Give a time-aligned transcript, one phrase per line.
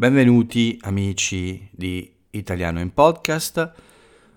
[0.00, 3.72] Benvenuti amici di Italiano in Podcast,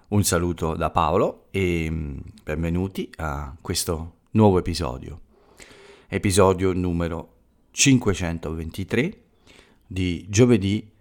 [0.07, 5.21] un saluto da Paolo e mm, benvenuti a questo nuovo episodio,
[6.07, 7.35] episodio numero
[7.69, 9.23] 523
[9.85, 10.91] di giovedì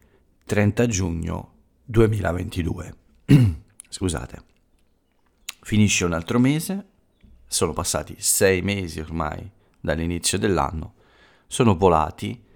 [0.45, 1.52] 30 giugno
[1.87, 2.95] 2022.
[3.88, 4.42] Scusate,
[5.62, 6.87] finisce un altro mese,
[7.47, 10.97] sono passati sei mesi ormai dall'inizio dell'anno,
[11.47, 12.48] sono volati,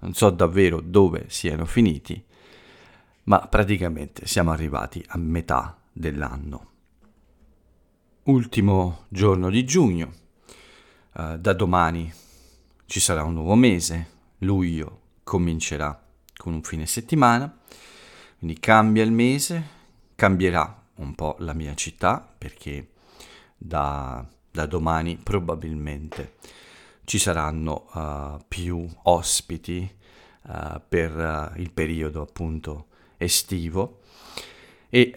[0.00, 2.22] non so davvero dove siano finiti,
[3.24, 6.68] ma praticamente siamo arrivati a metà dell'anno.
[8.24, 10.12] Ultimo giorno di giugno,
[11.14, 12.12] uh, da domani
[12.86, 16.02] ci sarà un nuovo mese, luglio comincerà
[16.36, 17.56] con un fine settimana,
[18.38, 19.78] quindi cambia il mese,
[20.16, 22.92] cambierà un po' la mia città perché
[23.56, 26.34] da, da domani probabilmente
[27.10, 29.96] ci saranno uh, più ospiti
[30.42, 31.10] uh, per
[31.56, 34.02] uh, il periodo appunto estivo
[34.88, 35.12] e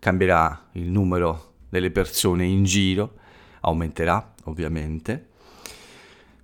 [0.00, 3.14] cambierà il numero delle persone in giro,
[3.60, 5.28] aumenterà ovviamente.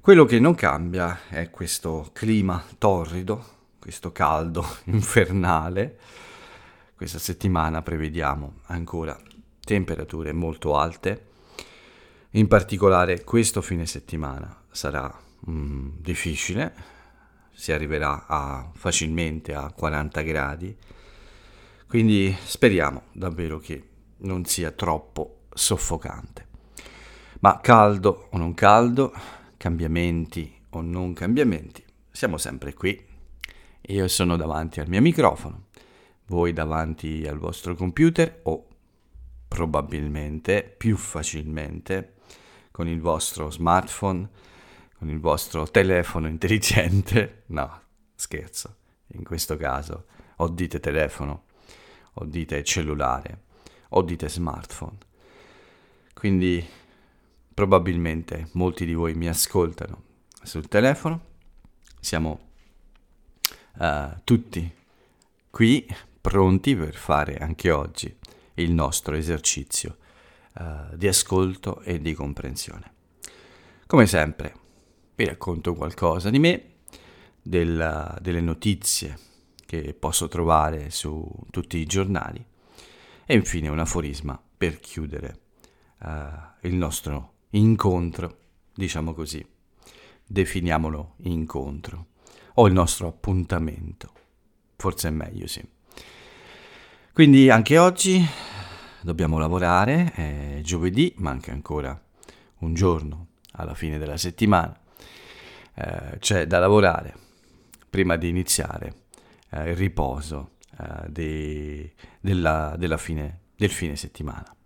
[0.00, 3.44] Quello che non cambia è questo clima torrido,
[3.80, 5.98] questo caldo infernale.
[6.94, 9.20] Questa settimana prevediamo ancora
[9.64, 11.32] temperature molto alte
[12.36, 15.12] in particolare questo fine settimana sarà
[15.48, 16.74] mm, difficile,
[17.52, 20.76] si arriverà a, facilmente a 40 gradi,
[21.86, 26.46] quindi speriamo davvero che non sia troppo soffocante.
[27.40, 29.12] Ma caldo o non caldo,
[29.56, 33.00] cambiamenti o non cambiamenti, siamo sempre qui.
[33.88, 35.66] Io sono davanti al mio microfono,
[36.26, 38.66] voi davanti al vostro computer o
[39.46, 42.13] probabilmente più facilmente
[42.74, 44.28] con il vostro smartphone,
[44.98, 47.44] con il vostro telefono intelligente.
[47.54, 47.82] No,
[48.16, 48.74] scherzo.
[49.12, 50.06] In questo caso
[50.38, 51.44] o dite telefono,
[52.14, 53.42] o dite cellulare,
[53.90, 54.96] o dite smartphone.
[56.14, 56.66] Quindi
[57.54, 60.02] probabilmente molti di voi mi ascoltano
[60.42, 61.20] sul telefono.
[62.00, 62.40] Siamo
[63.78, 64.74] uh, tutti
[65.48, 65.86] qui
[66.20, 68.12] pronti per fare anche oggi
[68.54, 69.98] il nostro esercizio
[70.54, 72.92] uh, di ascolto e di comprensione.
[73.86, 74.54] Come sempre,
[75.14, 76.72] vi racconto qualcosa di me,
[77.40, 79.18] della, delle notizie
[79.66, 82.44] che posso trovare su tutti i giornali
[83.26, 85.40] e infine un aforisma per chiudere
[86.00, 86.08] uh,
[86.62, 88.38] il nostro incontro,
[88.74, 89.44] diciamo così,
[90.26, 92.06] definiamolo incontro,
[92.54, 94.12] o il nostro appuntamento,
[94.76, 95.62] forse è meglio sì.
[97.12, 98.24] Quindi anche oggi
[99.04, 102.00] dobbiamo lavorare, è giovedì, manca ancora
[102.60, 104.74] un giorno alla fine della settimana,
[105.74, 107.14] eh, c'è da lavorare
[107.90, 108.94] prima di iniziare
[109.50, 114.56] eh, il riposo eh, de, della, della fine, del fine settimana.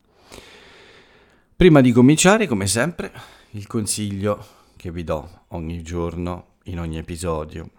[1.57, 3.13] Prima di cominciare, come sempre,
[3.51, 7.71] il consiglio che vi do ogni giorno, in ogni episodio.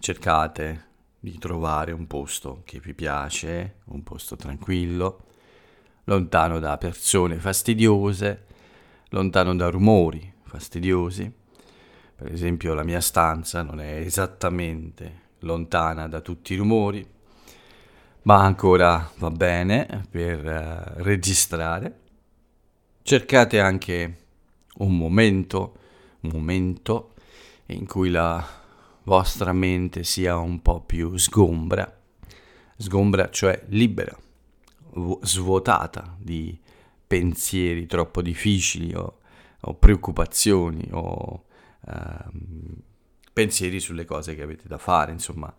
[0.00, 0.86] Cercate
[1.24, 5.26] di trovare un posto che vi piace, un posto tranquillo,
[6.04, 8.46] lontano da persone fastidiose,
[9.10, 11.32] lontano da rumori fastidiosi.
[12.16, 17.08] Per esempio la mia stanza non è esattamente lontana da tutti i rumori,
[18.22, 22.00] ma ancora va bene per uh, registrare.
[23.00, 24.16] Cercate anche
[24.78, 25.76] un momento,
[26.22, 27.14] un momento
[27.66, 28.60] in cui la
[29.04, 32.00] vostra mente sia un po' più sgombra,
[32.76, 34.16] sgombra cioè libera,
[35.22, 36.58] svuotata di
[37.06, 39.18] pensieri troppo difficili o,
[39.60, 41.44] o preoccupazioni o
[41.86, 42.76] ehm,
[43.32, 45.54] pensieri sulle cose che avete da fare, insomma,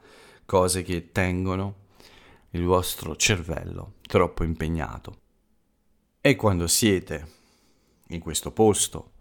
[0.45, 1.81] cose che tengono
[2.51, 5.17] il vostro cervello troppo impegnato.
[6.21, 7.27] E quando siete
[8.09, 9.11] in questo posto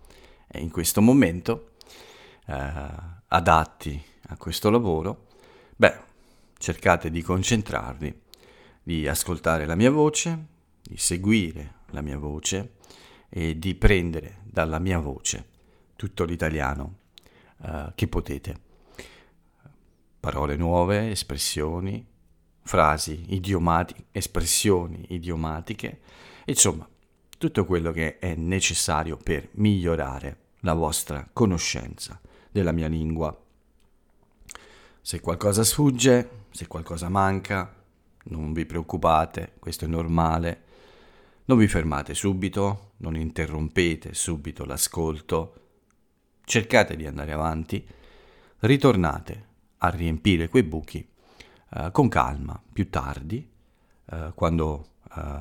[0.47, 1.71] e in questo momento
[2.47, 5.29] eh, adatti a questo lavoro,
[5.77, 6.01] beh,
[6.59, 8.21] cercate di concentrarvi,
[8.83, 10.47] di ascoltare la mia voce,
[10.83, 12.75] di seguire la mia voce
[13.29, 15.49] e di prendere dalla mia voce
[15.97, 16.97] tutto l'italiano
[17.59, 18.71] uh, che potete.
[20.21, 22.05] Parole nuove, espressioni,
[22.63, 26.01] frasi idiomatiche, espressioni idiomatiche,
[26.45, 26.87] insomma,
[27.39, 32.21] tutto quello che è necessario per migliorare la vostra conoscenza
[32.53, 33.37] della mia lingua
[35.05, 37.75] se qualcosa sfugge, se qualcosa manca,
[38.27, 40.63] non vi preoccupate, questo è normale.
[41.47, 45.55] Non vi fermate subito, non interrompete subito l'ascolto.
[46.45, 47.85] Cercate di andare avanti,
[48.61, 49.47] ritornate
[49.79, 51.05] a riempire quei buchi
[51.75, 53.51] eh, con calma più tardi,
[54.05, 55.41] eh, quando eh,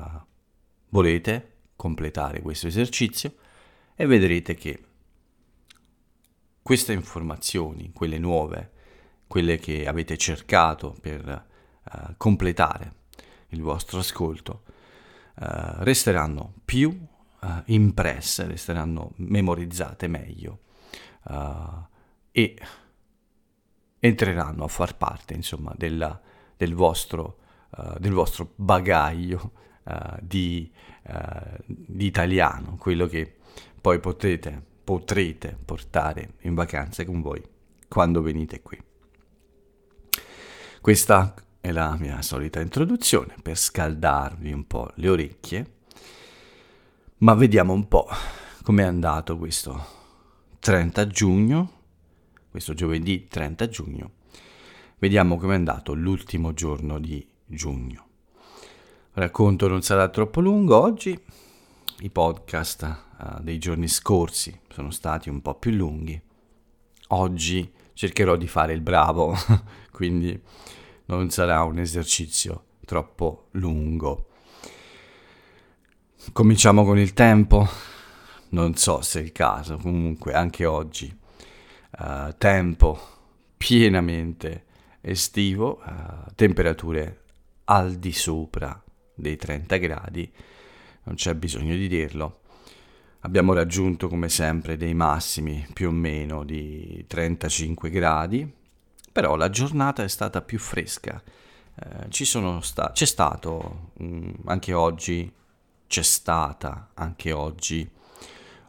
[0.88, 3.32] volete completare questo esercizio
[3.94, 4.82] e vedrete che
[6.62, 8.70] queste informazioni, quelle nuove,
[9.26, 11.46] quelle che avete cercato per
[11.84, 13.00] uh, completare
[13.48, 14.62] il vostro ascolto,
[15.36, 20.60] uh, resteranno più uh, impresse, resteranno memorizzate meglio
[22.32, 22.56] e
[24.00, 26.20] entreranno a far parte, insomma, della,
[26.56, 27.38] del, vostro,
[27.98, 29.52] del, vostro, bagaglio
[30.20, 30.68] di,
[31.64, 33.36] di italiano, quello che
[33.80, 37.42] poi potete potrete portare in vacanza con voi
[37.88, 38.80] quando venite qui.
[40.80, 45.72] Questa è la mia solita introduzione per scaldarvi un po' le orecchie,
[47.18, 48.08] ma vediamo un po'
[48.62, 50.00] com'è andato questo
[50.58, 51.72] 30 giugno,
[52.50, 54.10] questo giovedì 30 giugno.
[54.98, 58.06] Vediamo com'è andato l'ultimo giorno di giugno.
[59.14, 61.16] Il racconto non sarà troppo lungo oggi,
[62.00, 66.20] i podcast uh, dei giorni scorsi sono stati un po' più lunghi.
[67.08, 69.34] Oggi cercherò di fare il bravo,
[69.92, 70.40] quindi
[71.06, 74.28] non sarà un esercizio troppo lungo.
[76.32, 77.68] Cominciamo con il tempo?
[78.50, 81.14] Non so se è il caso, comunque anche oggi
[81.98, 83.00] uh, tempo
[83.56, 84.66] pienamente
[85.00, 87.24] estivo, uh, temperature
[87.64, 88.82] al di sopra
[89.14, 90.32] dei 30 gradi,
[91.04, 92.41] non c'è bisogno di dirlo.
[93.24, 98.52] Abbiamo raggiunto come sempre dei massimi più o meno di 35 gradi,
[99.12, 101.22] però la giornata è stata più fresca.
[101.74, 105.32] Eh, sta- c'è stato um, anche oggi,
[105.86, 107.88] c'è stata anche oggi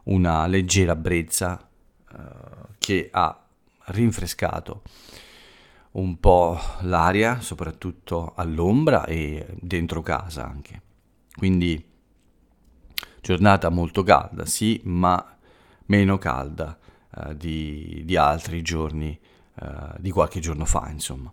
[0.04, 1.68] una leggera brezza
[2.12, 2.16] eh,
[2.78, 3.44] che ha
[3.86, 4.82] rinfrescato
[5.92, 10.82] un po' l'aria, soprattutto all'ombra e dentro casa anche.
[11.34, 11.92] Quindi
[13.24, 15.36] giornata molto calda, sì, ma
[15.86, 16.78] meno calda
[17.16, 19.18] eh, di, di, altri giorni,
[19.60, 19.66] eh,
[19.98, 21.32] di qualche giorno fa, insomma.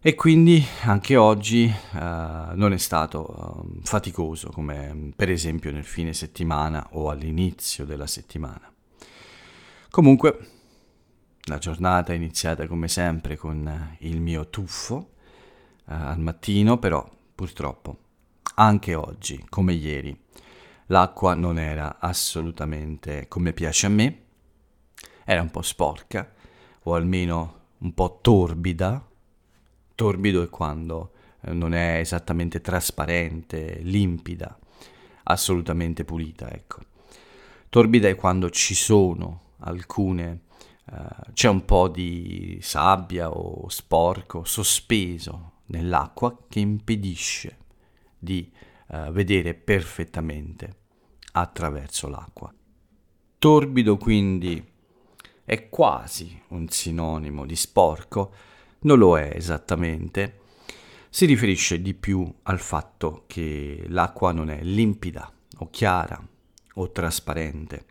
[0.00, 6.12] E quindi anche oggi eh, non è stato ehm, faticoso come per esempio nel fine
[6.12, 8.72] settimana o all'inizio della settimana.
[9.90, 10.50] Comunque,
[11.46, 15.14] la giornata è iniziata come sempre con il mio tuffo
[15.88, 17.04] eh, al mattino, però
[17.34, 17.98] purtroppo
[18.54, 20.16] anche oggi, come ieri,
[20.86, 24.22] L'acqua non era assolutamente come piace a me,
[25.24, 26.32] era un po' sporca
[26.82, 29.06] o almeno un po' torbida.
[29.94, 34.58] Torbido è quando eh, non è esattamente trasparente, limpida,
[35.24, 36.80] assolutamente pulita, ecco.
[37.68, 40.42] Torbida è quando ci sono alcune
[40.86, 47.56] Uh, c'è un po' di sabbia o sporco sospeso nell'acqua che impedisce
[48.18, 48.52] di
[48.88, 50.76] uh, vedere perfettamente
[51.32, 52.52] attraverso l'acqua.
[53.38, 54.72] Torbido quindi
[55.44, 58.32] è quasi un sinonimo di sporco,
[58.80, 60.40] non lo è esattamente,
[61.10, 66.20] si riferisce di più al fatto che l'acqua non è limpida o chiara
[66.74, 67.86] o trasparente.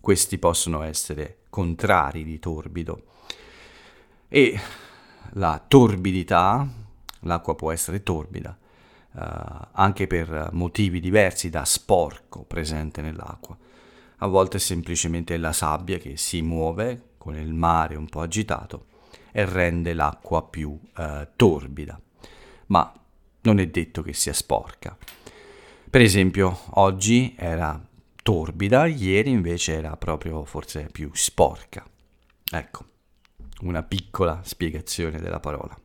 [0.00, 3.04] Questi possono essere contrari di torbido.
[4.26, 4.58] E
[5.34, 6.66] la torbidità,
[7.20, 8.58] l'acqua può essere torbida,
[9.14, 13.56] anche per motivi diversi da sporco presente nell'acqua.
[14.18, 18.86] A volte è semplicemente la sabbia che si muove con il mare un po' agitato
[19.32, 22.00] e rende l'acqua più uh, torbida,
[22.66, 22.92] ma
[23.42, 24.96] non è detto che sia sporca.
[25.90, 27.80] Per esempio, oggi era
[28.22, 31.84] torbida, ieri invece era proprio forse più sporca.
[32.50, 32.84] Ecco,
[33.62, 35.76] una piccola spiegazione della parola.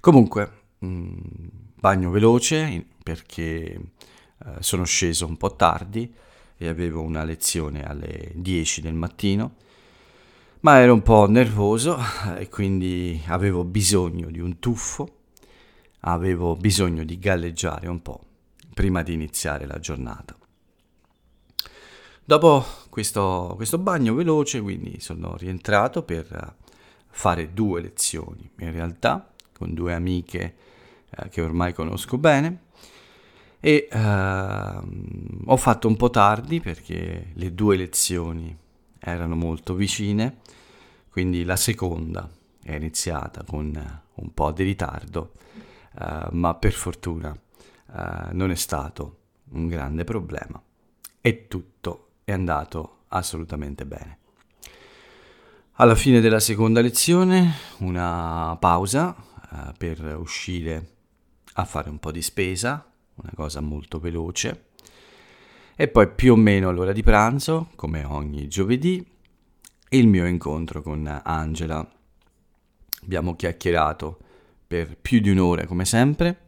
[0.00, 1.46] Comunque, mh, mm,
[1.78, 3.80] bagno veloce perché eh,
[4.60, 6.12] sono sceso un po' tardi
[6.56, 9.54] e avevo una lezione alle 10 del mattino,
[10.60, 11.98] ma ero un po' nervoso
[12.36, 15.18] e quindi avevo bisogno di un tuffo,
[16.00, 18.20] avevo bisogno di galleggiare un po'
[18.74, 20.36] prima di iniziare la giornata.
[22.24, 26.56] Dopo questo, questo bagno veloce, quindi sono rientrato per
[27.08, 30.54] fare due lezioni, in realtà con due amiche
[31.16, 32.64] eh, che ormai conosco bene
[33.60, 34.80] e eh,
[35.44, 38.56] ho fatto un po' tardi perché le due lezioni
[38.98, 40.38] erano molto vicine,
[41.10, 42.28] quindi la seconda
[42.62, 45.32] è iniziata con un po' di ritardo,
[45.98, 49.18] eh, ma per fortuna eh, non è stato
[49.50, 50.60] un grande problema
[51.20, 54.18] e tutto è andato assolutamente bene.
[55.78, 59.14] Alla fine della seconda lezione una pausa
[59.50, 60.95] uh, per uscire
[61.58, 64.64] a fare un po' di spesa, una cosa molto veloce.
[65.74, 69.04] E poi più o meno all'ora di pranzo, come ogni giovedì,
[69.90, 71.86] il mio incontro con Angela.
[73.02, 74.18] Abbiamo chiacchierato
[74.66, 76.38] per più di un'ora come sempre,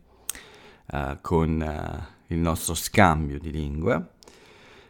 [0.93, 4.09] uh, con uh, il nostro scambio di lingue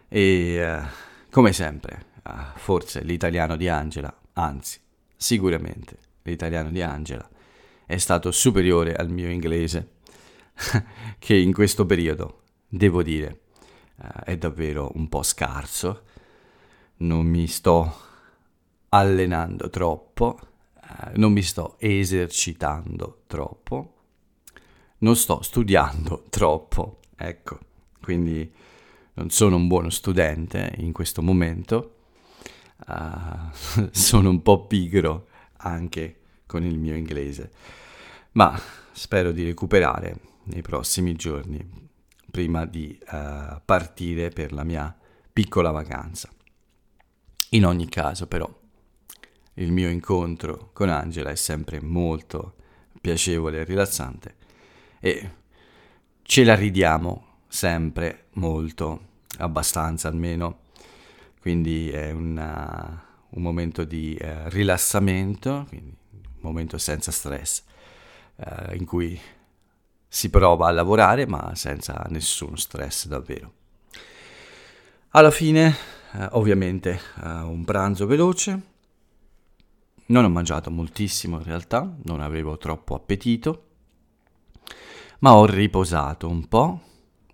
[0.08, 0.87] e uh,
[1.30, 2.06] come sempre,
[2.56, 4.78] forse l'italiano di Angela, anzi
[5.16, 7.26] sicuramente l'italiano di Angela,
[7.87, 9.96] è stato superiore al mio inglese,
[11.18, 13.40] che in questo periodo, devo dire,
[14.24, 16.02] è davvero un po' scarso.
[16.98, 18.06] Non mi sto
[18.90, 20.38] allenando troppo,
[20.74, 23.94] eh, non mi sto esercitando troppo,
[24.98, 27.58] non sto studiando troppo, ecco,
[28.02, 28.50] quindi
[29.14, 31.94] non sono un buono studente in questo momento,
[32.86, 35.26] uh, sono un po' pigro
[35.58, 37.50] anche con il mio inglese,
[38.32, 38.58] ma
[38.92, 41.88] spero di recuperare nei prossimi giorni
[42.30, 44.94] prima di uh, partire per la mia
[45.32, 46.28] piccola vacanza.
[47.50, 48.48] In ogni caso però
[49.54, 52.54] il mio incontro con Angela è sempre molto
[53.00, 54.36] piacevole e rilassante
[55.00, 55.30] e
[56.22, 59.06] ce la ridiamo sempre molto,
[59.38, 60.60] abbastanza almeno,
[61.40, 67.62] quindi è una, un momento di eh, rilassamento, quindi un momento senza stress,
[68.36, 69.18] eh, in cui
[70.08, 73.52] si prova a lavorare ma senza nessun stress davvero.
[75.10, 75.74] Alla fine,
[76.12, 78.62] eh, ovviamente, eh, un pranzo veloce,
[80.06, 83.64] non ho mangiato moltissimo in realtà, non avevo troppo appetito,
[85.20, 86.80] ma ho riposato un po'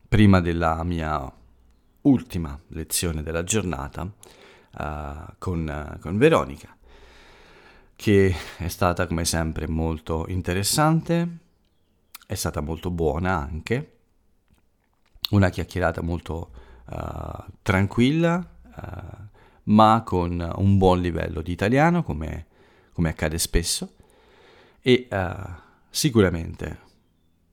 [0.09, 1.31] prima della mia
[2.03, 6.77] ultima lezione della giornata uh, con, uh, con Veronica,
[7.97, 11.39] che è stata come sempre molto interessante,
[12.27, 13.99] è stata molto buona anche,
[15.31, 16.51] una chiacchierata molto
[16.87, 18.51] uh, tranquilla,
[19.65, 22.47] ma con un buon livello di italiano come
[22.95, 23.97] come accade spesso,
[24.81, 25.53] e uh,
[25.91, 26.79] sicuramente,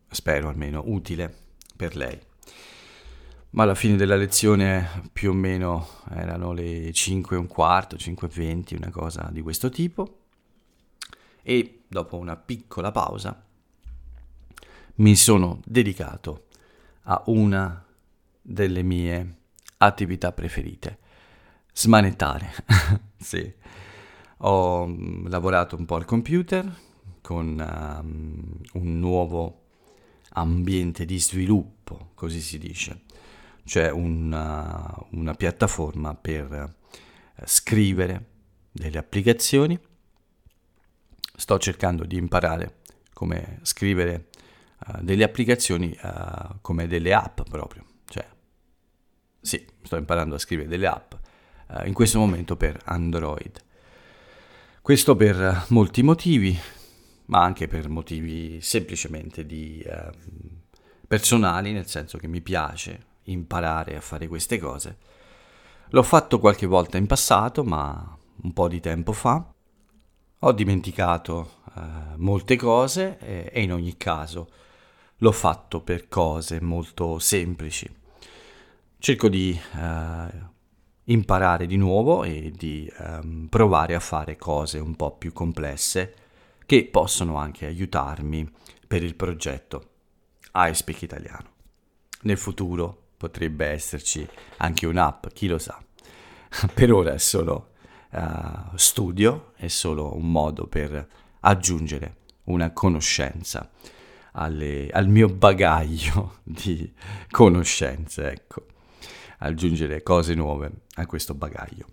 [0.10, 1.36] spero almeno, utile
[1.76, 2.18] per lei.
[3.52, 8.28] Ma alla fine della lezione più o meno erano le 5 e un quarto, 5
[8.28, 10.20] e 20, una cosa di questo tipo.
[11.42, 13.44] E dopo una piccola pausa
[14.96, 16.48] mi sono dedicato
[17.04, 17.86] a una
[18.42, 19.36] delle mie
[19.78, 21.00] attività preferite,
[21.74, 22.52] smanettare.
[23.18, 23.52] sì,
[24.38, 26.90] ho mm, lavorato un po' al computer
[27.22, 29.60] con um, un nuovo
[30.34, 33.02] ambiente di sviluppo, così si dice,
[33.64, 38.26] cioè una, una piattaforma per uh, scrivere
[38.72, 39.80] delle applicazioni.
[41.36, 42.82] Sto cercando di imparare
[43.14, 44.30] come scrivere
[44.88, 48.28] uh, delle applicazioni uh, come delle app proprio, cioè
[49.40, 51.14] sì, sto imparando a scrivere delle app
[51.86, 53.64] in questo momento per Android.
[54.82, 56.60] Questo per molti motivi,
[57.26, 60.10] ma anche per motivi semplicemente di, eh,
[61.08, 64.98] personali, nel senso che mi piace imparare a fare queste cose.
[65.90, 69.54] L'ho fatto qualche volta in passato, ma un po' di tempo fa.
[70.40, 71.82] Ho dimenticato eh,
[72.18, 74.50] molte cose e, e in ogni caso
[75.22, 77.90] l'ho fatto per cose molto semplici.
[78.98, 80.50] Cerco di eh,
[81.06, 86.16] imparare di nuovo e di um, provare a fare cose un po' più complesse
[86.66, 88.50] che possono anche aiutarmi
[88.88, 89.90] per il progetto
[90.54, 91.50] I Speak Italiano.
[92.22, 95.80] Nel futuro potrebbe esserci anche un'app, chi lo sa.
[96.74, 97.74] per ora è solo
[98.12, 101.08] uh, studio, è solo un modo per
[101.42, 103.70] aggiungere una conoscenza
[104.34, 106.92] alle, al mio bagaglio di
[107.30, 108.66] conoscenze, ecco
[109.42, 111.86] aggiungere cose nuove a questo bagaglio.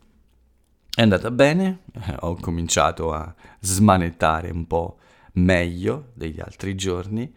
[0.95, 4.99] È andata bene, eh, ho cominciato a smanettare un po'
[5.35, 7.33] meglio degli altri giorni,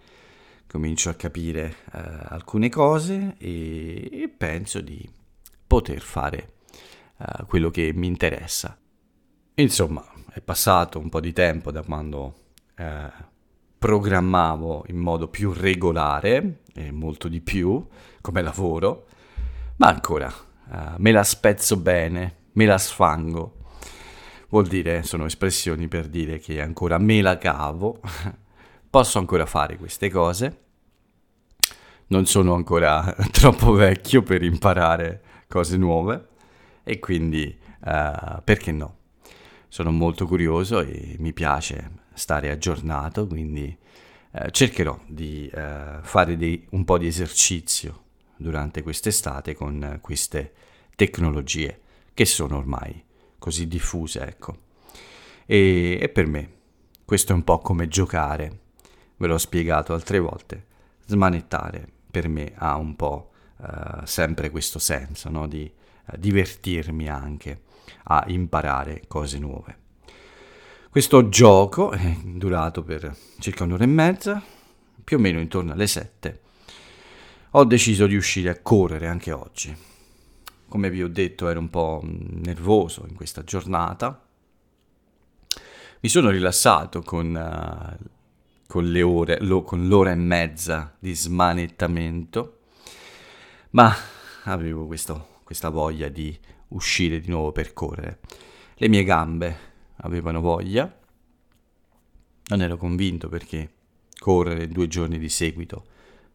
[0.68, 5.08] comincio a capire eh, alcune cose e, e, penso di
[5.68, 6.54] poter fare
[7.18, 8.78] eh, quello che mi interessa.
[9.56, 12.36] Insomma, è passato un po' di tempo da quando
[12.76, 13.12] eh,
[13.82, 17.84] programmavo in modo più regolare e molto di più
[18.22, 19.08] come lavoro
[19.78, 20.32] ma ancora,
[20.68, 23.56] uh, me la spezzo bene, me la sfango.
[24.50, 28.00] Vuol dire, sono espressioni per dire che ancora me la cavo,
[28.88, 30.60] posso ancora fare queste cose,
[32.10, 36.28] non sono ancora troppo vecchio per imparare cose nuove
[36.84, 38.98] e quindi uh, perché no?
[39.68, 43.76] sono molto curioso e mi piace stare aggiornato, quindi
[44.32, 48.04] eh, cercherò di eh, fare dei, un po' di esercizio
[48.38, 50.54] durante quest'estate con queste
[50.96, 51.80] tecnologie
[52.14, 53.04] che sono ormai
[53.38, 54.58] così diffuse, ecco.
[55.46, 56.50] E, e per me
[57.06, 58.60] questo è un po' come giocare,
[59.18, 60.66] ve l'ho spiegato altre volte,
[61.06, 65.48] smanettare per me ha un po' eh, sempre questo senso, no?
[65.48, 67.62] di eh, divertirmi anche
[68.04, 69.78] a imparare cose nuove.
[70.92, 74.44] Questo gioco è durato per circa un'ora e mezza,
[75.02, 76.42] più o meno intorno alle 7.
[77.52, 79.74] Ho deciso di uscire a correre anche oggi.
[80.68, 84.22] Come vi ho detto ero un po' nervoso in questa giornata.
[86.02, 88.06] Mi sono rilassato con, uh,
[88.68, 92.58] con, le ore, lo, con l'ora e mezza di smanettamento,
[93.70, 93.96] ma
[94.44, 98.20] avevo questo, questa voglia di uscire di nuovo per correre.
[98.76, 99.70] Le mie gambe
[100.02, 101.00] avevano voglia.
[102.48, 103.72] Non ero convinto perché
[104.18, 105.86] correre due giorni di seguito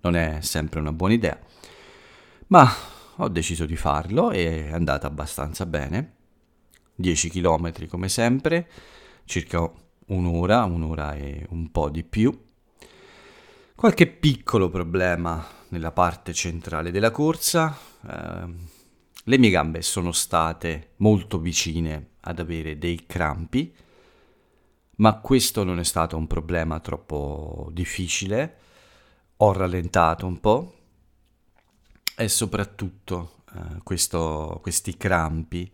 [0.00, 1.38] non è sempre una buona idea,
[2.48, 2.70] ma
[3.16, 6.14] ho deciso di farlo e è andata abbastanza bene.
[6.94, 8.68] 10 km come sempre,
[9.24, 9.70] circa
[10.06, 12.44] un'ora, un'ora e un po' di più.
[13.74, 17.76] Qualche piccolo problema nella parte centrale della corsa.
[18.08, 18.74] Eh,
[19.24, 23.74] le mie gambe sono state molto vicine ad avere dei crampi,
[24.96, 28.56] ma questo non è stato un problema troppo difficile.
[29.38, 30.74] Ho rallentato un po'
[32.16, 35.70] e soprattutto eh, questo, questi crampi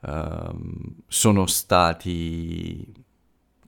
[0.00, 0.50] eh,
[1.06, 3.04] sono stati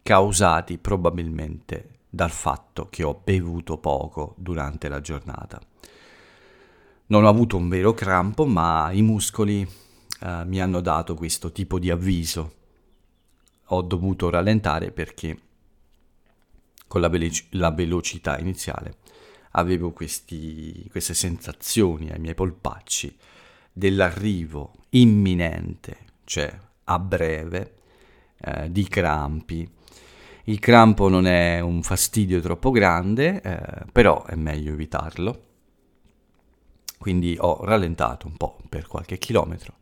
[0.03, 5.61] causati probabilmente dal fatto che ho bevuto poco durante la giornata.
[7.07, 9.67] Non ho avuto un vero crampo, ma i muscoli
[10.21, 12.55] uh, mi hanno dato questo tipo di avviso.
[13.71, 15.39] Ho dovuto rallentare perché
[16.87, 18.97] con la, velo- la velocità iniziale
[19.53, 23.17] avevo questi, queste sensazioni ai miei polpacci
[23.73, 26.53] dell'arrivo imminente, cioè
[26.85, 27.75] a breve,
[28.41, 29.71] eh, di crampi.
[30.45, 35.48] Il crampo non è un fastidio troppo grande, eh, però è meglio evitarlo
[37.09, 39.77] quindi ho rallentato un po' per qualche chilometro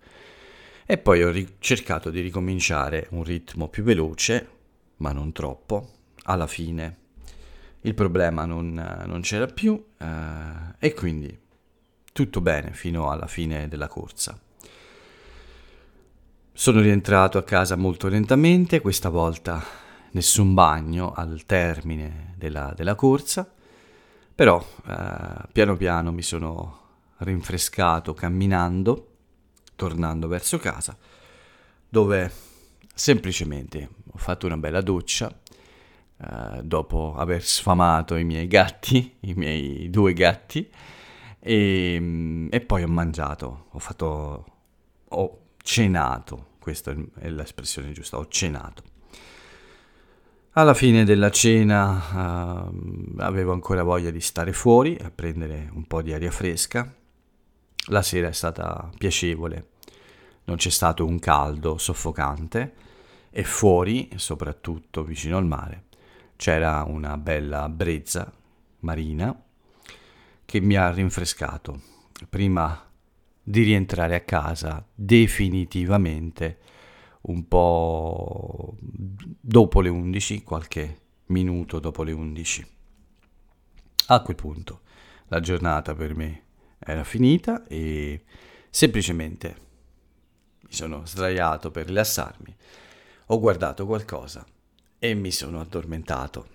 [0.86, 4.48] e poi ho ri- cercato di ricominciare un ritmo più veloce,
[4.98, 5.88] ma non troppo.
[6.22, 6.98] Alla fine
[7.80, 8.74] il problema non,
[9.06, 10.06] non c'era più eh,
[10.78, 11.36] e quindi
[12.12, 14.38] tutto bene fino alla fine della corsa.
[16.52, 19.60] Sono rientrato a casa molto lentamente, questa volta
[20.12, 23.52] nessun bagno al termine della, della corsa,
[24.32, 26.84] però eh, piano piano mi sono
[27.18, 29.12] rinfrescato camminando,
[29.74, 30.96] tornando verso casa,
[31.88, 32.30] dove
[32.94, 35.28] semplicemente ho fatto una bella doccia
[36.18, 40.68] eh, dopo aver sfamato i miei gatti, i miei due gatti,
[41.38, 44.44] e, e poi ho mangiato, ho fatto,
[45.08, 48.82] ho cenato, questa è l'espressione giusta, ho cenato.
[50.52, 56.00] Alla fine della cena uh, avevo ancora voglia di stare fuori a prendere un po'
[56.00, 56.90] di aria fresca
[57.86, 59.70] la sera è stata piacevole,
[60.44, 62.74] non c'è stato un caldo soffocante
[63.30, 65.84] e fuori, soprattutto vicino al mare,
[66.36, 68.32] c'era una bella brezza
[68.80, 69.38] marina
[70.44, 71.80] che mi ha rinfrescato
[72.28, 72.82] prima
[73.42, 76.58] di rientrare a casa definitivamente
[77.22, 82.66] un po' dopo le 11, qualche minuto dopo le 11.
[84.08, 84.80] A quel punto
[85.28, 86.45] la giornata per me
[86.86, 88.22] era finita e
[88.70, 89.56] semplicemente
[90.60, 92.56] mi sono sdraiato per rilassarmi,
[93.26, 94.46] ho guardato qualcosa
[94.98, 96.48] e mi sono addormentato.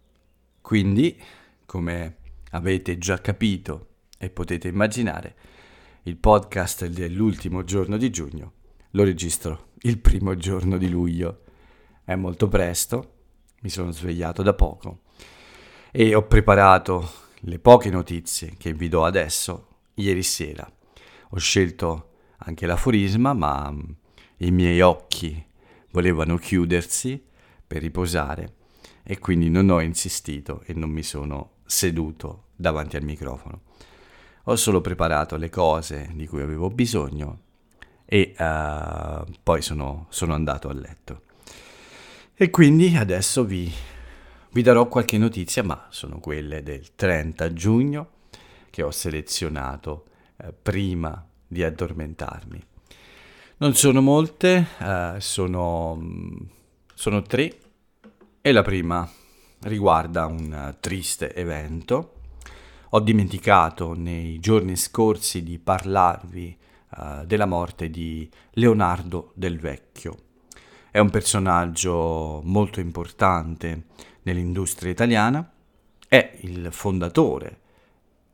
[0.62, 1.20] Quindi,
[1.66, 2.18] come
[2.52, 5.36] avete già capito e potete immaginare,
[6.04, 8.54] il podcast dell'ultimo giorno di giugno
[8.92, 11.44] lo registro il primo giorno di luglio.
[12.04, 13.14] È molto presto,
[13.62, 15.02] mi sono svegliato da poco
[15.92, 20.70] e ho preparato le poche notizie che vi do adesso ieri sera.
[21.30, 23.80] Ho scelto anche l'aforisma, ma mm,
[24.38, 25.44] i miei occhi
[25.92, 27.24] volevano chiudersi
[27.66, 28.56] per riposare
[29.04, 33.62] e quindi non ho insistito e non mi sono seduto davanti al microfono.
[34.46, 37.40] Ho solo preparato le cose di cui avevo bisogno
[38.06, 41.22] e uh, poi sono, sono, andato a letto.
[42.34, 43.72] E quindi adesso vi,
[44.52, 48.10] vi darò qualche notizia, ma sono quelle del 30 giugno
[48.72, 50.06] che ho selezionato
[50.38, 52.64] eh, prima di addormentarmi.
[53.58, 56.38] Non sono molte, eh, sono mm,
[56.96, 57.58] Sono tre
[58.42, 59.08] e la prima
[59.62, 62.14] riguarda un triste evento.
[62.90, 66.58] Ho dimenticato nei giorni scorsi di parlarvi
[66.98, 70.18] uh, della morte di Leonardo del Vecchio.
[70.90, 73.86] È un personaggio molto importante
[74.24, 75.50] nell'industria italiana,
[76.08, 77.61] è il fondatore,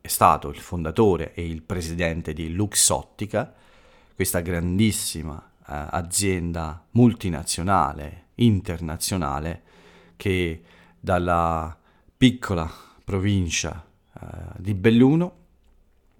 [0.00, 3.52] è stato il fondatore e il presidente di Luxottica,
[4.14, 9.62] questa grandissima uh, azienda multinazionale, internazionale,
[10.16, 10.62] che
[10.98, 11.76] dalla
[12.16, 12.70] piccola
[13.04, 15.36] provincia uh, di Belluno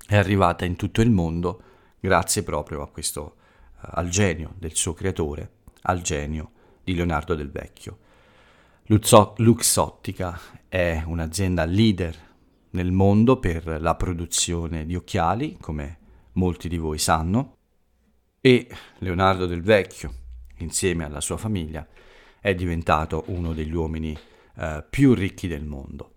[0.07, 1.63] è arrivata in tutto il mondo
[1.99, 3.37] grazie proprio a questo,
[3.75, 5.51] uh, al genio del suo creatore,
[5.83, 6.51] al genio
[6.85, 7.99] di Leonardo del Vecchio.
[8.85, 10.39] Luxottica
[10.69, 12.28] è un'azienda leader
[12.71, 15.99] nel mondo per la produzione di occhiali, come
[16.33, 17.57] molti di voi sanno,
[18.41, 20.13] e Leonardo del Vecchio,
[20.59, 21.87] insieme alla sua famiglia,
[22.41, 24.17] è diventato uno degli uomini
[24.57, 26.13] eh, più ricchi del mondo.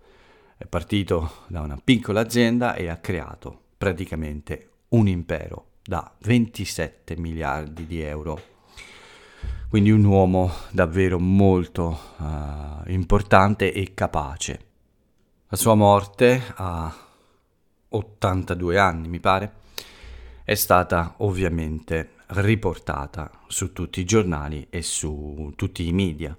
[0.58, 7.88] È partito da una piccola azienda e ha creato praticamente un impero da 27 miliardi
[7.88, 8.40] di euro.
[9.68, 14.71] Quindi un uomo davvero molto uh, importante e capace.
[15.52, 16.96] La sua morte a
[17.90, 19.56] 82 anni, mi pare,
[20.46, 26.34] è stata ovviamente riportata su tutti i giornali e su tutti i media.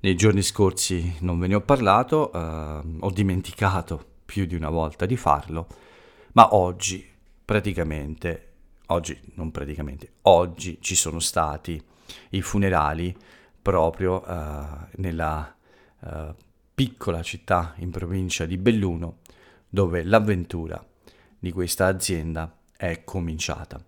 [0.00, 5.06] Nei giorni scorsi non ve ne ho parlato, eh, ho dimenticato più di una volta
[5.06, 5.68] di farlo,
[6.32, 7.08] ma oggi
[7.44, 8.48] praticamente,
[8.86, 11.80] oggi non praticamente, oggi ci sono stati
[12.30, 13.16] i funerali
[13.62, 14.66] proprio eh,
[14.96, 15.54] nella
[16.00, 16.34] eh,
[16.74, 19.18] piccola città in provincia di Belluno
[19.68, 20.84] dove l'avventura
[21.38, 23.82] di questa azienda è cominciata uh,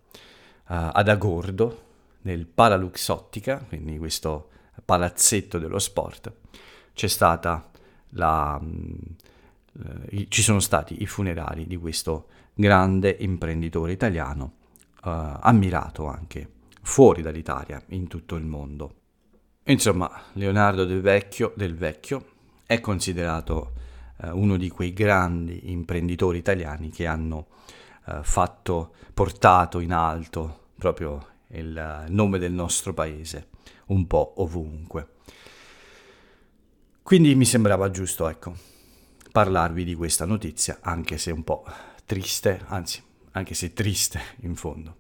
[0.67, 1.85] ad Agordo,
[2.23, 4.51] nel Palaluxottica, quindi questo
[4.85, 6.33] palazzetto dello sport,
[6.93, 7.71] c'è stata
[8.11, 14.53] la, uh, ci sono stati i funerali di questo grande imprenditore italiano,
[15.05, 16.51] uh, ammirato anche
[16.83, 18.95] fuori dall'Italia, in tutto il mondo.
[19.65, 22.35] Insomma, Leonardo del Vecchio, del Vecchio
[22.67, 23.73] è considerato
[24.17, 27.47] uh, uno di quei grandi imprenditori italiani che hanno
[28.07, 33.49] uh, fatto, portato in alto proprio il nome del nostro paese,
[33.87, 35.09] un po' ovunque.
[37.03, 38.55] Quindi mi sembrava giusto, ecco,
[39.31, 41.65] parlarvi di questa notizia, anche se un po'
[42.05, 43.01] triste, anzi,
[43.33, 44.97] anche se triste in fondo.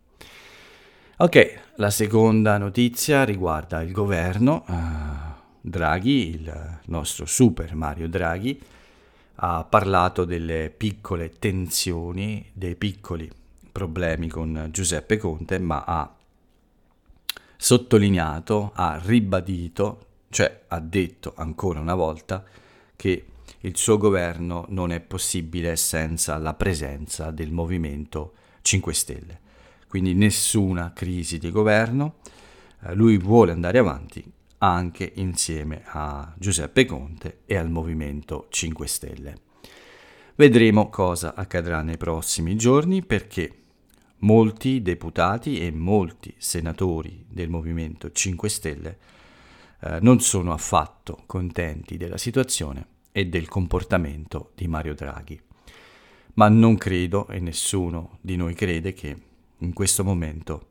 [1.18, 4.64] Ok, la seconda notizia riguarda il governo.
[4.68, 5.25] Uh,
[5.68, 8.62] Draghi, il nostro super Mario Draghi,
[9.38, 13.28] ha parlato delle piccole tensioni, dei piccoli
[13.72, 16.14] problemi con Giuseppe Conte, ma ha
[17.56, 22.44] sottolineato, ha ribadito, cioè ha detto ancora una volta
[22.94, 23.26] che
[23.58, 29.40] il suo governo non è possibile senza la presenza del Movimento 5 Stelle.
[29.88, 32.18] Quindi nessuna crisi di governo,
[32.82, 39.34] eh, lui vuole andare avanti anche insieme a Giuseppe Conte e al Movimento 5 Stelle.
[40.34, 43.62] Vedremo cosa accadrà nei prossimi giorni perché
[44.18, 48.98] molti deputati e molti senatori del Movimento 5 Stelle
[49.80, 55.40] eh, non sono affatto contenti della situazione e del comportamento di Mario Draghi.
[56.34, 59.16] Ma non credo, e nessuno di noi crede, che
[59.58, 60.68] in questo momento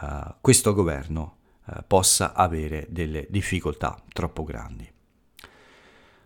[0.00, 1.35] eh, questo governo
[1.68, 4.88] eh, possa avere delle difficoltà troppo grandi.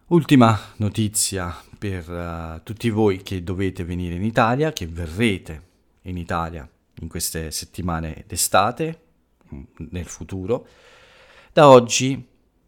[0.09, 5.69] Ultima notizia per uh, tutti voi che dovete venire in Italia, che verrete
[6.03, 6.69] in Italia
[7.01, 9.03] in queste settimane d'estate,
[9.55, 10.67] mm, nel futuro.
[11.53, 12.27] Da oggi,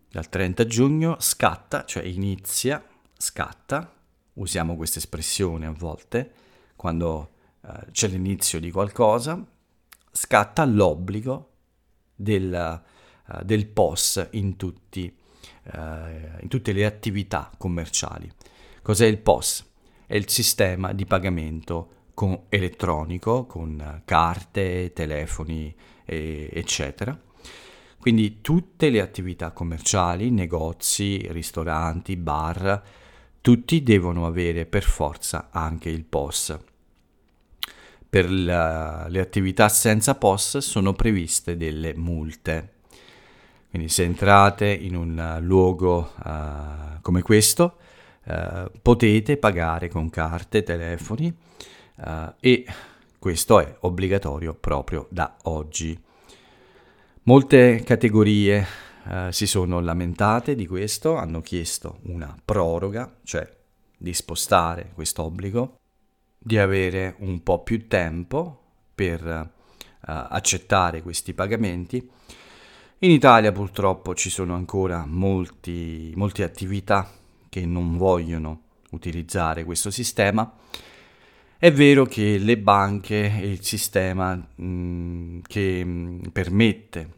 [0.08, 2.82] dal 30 giugno, scatta, cioè inizia,
[3.16, 3.92] scatta,
[4.34, 6.32] usiamo questa espressione a volte,
[6.76, 7.30] quando
[7.66, 9.44] eh, c'è l'inizio di qualcosa,
[10.12, 11.51] scatta l'obbligo
[12.22, 12.82] del,
[13.26, 15.14] uh, del POS in, tutti,
[15.74, 15.78] uh,
[16.40, 18.30] in tutte le attività commerciali.
[18.80, 19.70] Cos'è il POS?
[20.06, 27.18] È il sistema di pagamento con, elettronico con carte, telefoni, e, eccetera.
[27.98, 32.82] Quindi tutte le attività commerciali, negozi, ristoranti, bar,
[33.40, 36.58] tutti devono avere per forza anche il POS.
[38.12, 42.72] Per la, le attività senza POS sono previste delle multe.
[43.70, 47.78] Quindi se entrate in un luogo uh, come questo,
[48.24, 51.34] uh, potete pagare con carte, telefoni,
[52.04, 52.66] uh, e
[53.18, 55.98] questo è obbligatorio proprio da oggi.
[57.22, 58.66] Molte categorie
[59.08, 63.50] eh, si sono lamentate di questo, hanno chiesto una proroga, cioè
[63.96, 65.76] di spostare questo obbligo,
[66.42, 68.60] di avere un po' più tempo
[68.94, 69.48] per eh,
[70.04, 72.10] accettare questi pagamenti.
[72.98, 77.10] In Italia purtroppo ci sono ancora molti, molte attività
[77.48, 80.52] che non vogliono utilizzare questo sistema.
[81.56, 87.12] È vero che le banche e il sistema mh, mm, che mh, mm, permette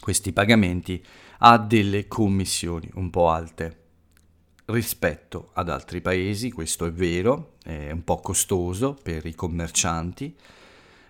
[0.00, 1.02] questi pagamenti
[1.38, 3.84] ha delle commissioni un po' alte
[4.66, 10.36] rispetto ad altri paesi, questo è vero, è un po' costoso per i commercianti,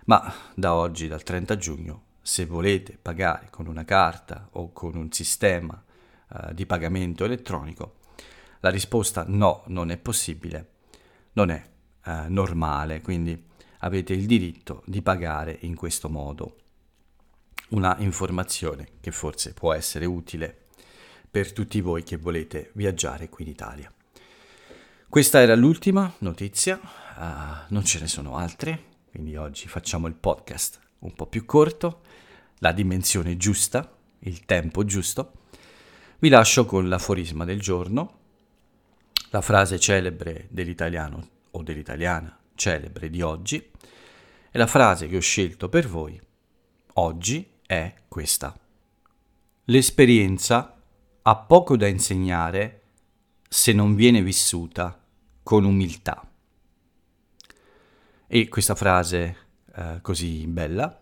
[0.05, 5.11] ma da oggi, dal 30 giugno, se volete pagare con una carta o con un
[5.11, 5.81] sistema
[6.29, 7.97] uh, di pagamento elettronico,
[8.61, 10.69] la risposta no, non è possibile,
[11.33, 11.63] non è
[12.05, 13.45] uh, normale, quindi
[13.79, 16.55] avete il diritto di pagare in questo modo.
[17.69, 20.63] Una informazione che forse può essere utile
[21.29, 23.91] per tutti voi che volete viaggiare qui in Italia.
[25.09, 30.81] Questa era l'ultima notizia, uh, non ce ne sono altre, quindi oggi facciamo il podcast
[30.99, 32.01] un po' più corto,
[32.57, 33.89] la dimensione giusta,
[34.19, 35.31] il tempo giusto.
[36.19, 38.19] Vi lascio con l'aforisma del giorno,
[39.29, 43.55] la frase celebre dell'italiano o dell'italiana celebre di oggi
[44.51, 46.19] e la frase che ho scelto per voi
[46.95, 48.55] oggi è questa.
[49.63, 50.75] L'esperienza
[51.21, 52.76] ha poco da insegnare
[53.47, 55.01] se non viene vissuta
[55.43, 56.29] con umiltà.
[58.27, 59.37] E questa frase
[59.73, 60.99] eh, così bella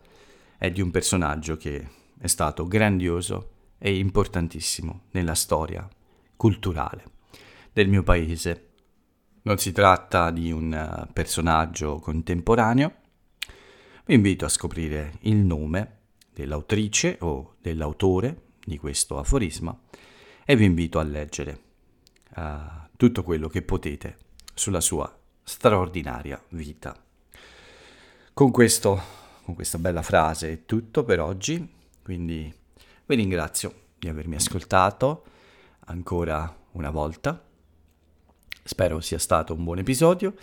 [0.58, 5.88] è di un personaggio che è stato grandioso e importantissimo nella storia
[6.36, 7.04] culturale
[7.74, 8.70] del mio paese.
[9.44, 12.94] Non si tratta di un eh, personaggio contemporaneo.
[14.06, 15.98] Vi invito a scoprire il nome
[16.32, 19.78] dell'autrice o dell'autore di questo aforisma
[20.46, 21.65] e vi invito a leggere
[22.36, 22.42] uh,
[22.96, 24.18] tutto quello che potete
[24.54, 26.96] sulla sua straordinaria vita.
[28.34, 29.02] Con, questo,
[29.44, 31.68] con questa bella frase è tutto per oggi,
[32.02, 32.54] quindi
[33.06, 35.24] vi ringrazio di avermi ascoltato
[35.86, 37.42] ancora una volta.
[38.64, 40.34] Spero sia stato un buon episodio.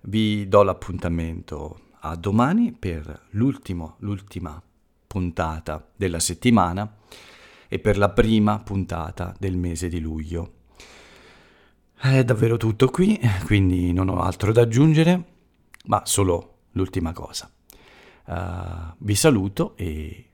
[0.00, 4.62] Vi do l'appuntamento a domani per l'ultima
[5.06, 6.96] puntata della settimana
[7.66, 10.57] e per la prima puntata del mese di luglio.
[12.00, 15.24] È davvero tutto qui, quindi non ho altro da aggiungere,
[15.86, 17.50] ma solo l'ultima cosa.
[18.24, 20.26] Uh, vi saluto e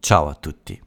[0.00, 0.80] ciao a tutti.